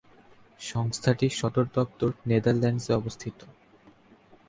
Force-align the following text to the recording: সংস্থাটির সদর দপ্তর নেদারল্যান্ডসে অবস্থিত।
সংস্থাটির 0.61 1.33
সদর 1.39 1.65
দপ্তর 1.75 2.09
নেদারল্যান্ডসে 2.25 2.91
অবস্থিত। 2.93 3.37